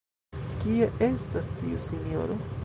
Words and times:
Kie 0.63 0.87
estas 1.09 1.51
tiu 1.61 1.85
sinjoro? 1.91 2.41